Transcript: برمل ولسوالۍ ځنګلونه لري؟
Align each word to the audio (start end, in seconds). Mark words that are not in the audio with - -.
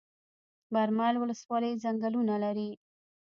برمل 0.73 1.13
ولسوالۍ 1.19 1.73
ځنګلونه 1.83 2.35
لري؟ 2.43 2.69